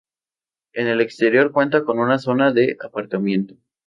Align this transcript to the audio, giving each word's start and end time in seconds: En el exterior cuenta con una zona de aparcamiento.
En 0.73 0.87
el 0.87 0.99
exterior 0.99 1.51
cuenta 1.51 1.83
con 1.83 1.99
una 1.99 2.17
zona 2.17 2.51
de 2.51 2.75
aparcamiento. 2.83 3.53